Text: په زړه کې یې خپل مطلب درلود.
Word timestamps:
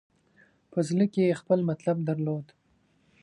په 0.71 0.79
زړه 0.89 1.05
کې 1.13 1.21
یې 1.27 1.37
خپل 1.41 1.59
مطلب 1.69 1.97
درلود. 2.09 2.47